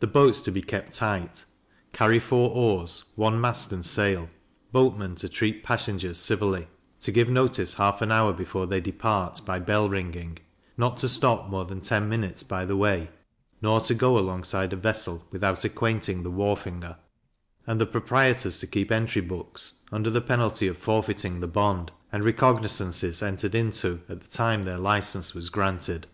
The 0.00 0.08
boats 0.08 0.40
to 0.42 0.50
be 0.50 0.60
kept 0.60 0.92
tight; 0.96 1.44
carry 1.92 2.18
four 2.18 2.50
oars, 2.50 3.04
one 3.14 3.40
mast 3.40 3.72
and 3.72 3.84
sail; 3.86 4.28
boatmen 4.72 5.14
to 5.22 5.28
treat 5.28 5.62
passengers 5.62 6.18
civilly; 6.18 6.66
to 6.98 7.12
give 7.12 7.28
notice 7.28 7.74
half 7.74 8.02
an 8.02 8.10
hour 8.10 8.32
before 8.32 8.66
they 8.66 8.80
depart, 8.80 9.42
by 9.46 9.60
bell 9.60 9.88
ringing; 9.88 10.40
not 10.76 10.96
to 10.96 11.08
stop 11.08 11.48
more 11.48 11.64
than 11.64 11.80
ten 11.80 12.08
minutes 12.08 12.42
by 12.42 12.64
the 12.64 12.76
way, 12.76 13.08
nor 13.62 13.80
to 13.82 13.94
go 13.94 14.18
alongside 14.18 14.72
a 14.72 14.76
vessel, 14.76 15.24
without 15.30 15.64
acquainting 15.64 16.24
the 16.24 16.32
wharfinger; 16.32 16.96
and 17.68 17.80
the 17.80 17.86
proprietors 17.86 18.58
to 18.58 18.66
keep 18.66 18.90
entry 18.90 19.22
books, 19.22 19.80
under 19.92 20.10
the 20.10 20.20
penalty 20.20 20.66
of 20.66 20.76
forfeiting 20.76 21.38
the 21.38 21.46
bond 21.46 21.92
and 22.10 22.24
recognizances 22.24 23.22
entered 23.22 23.54
into 23.54 24.00
at 24.08 24.20
the 24.22 24.28
time 24.28 24.64
their 24.64 24.78
license 24.78 25.34
was 25.34 25.50
granted. 25.50 26.08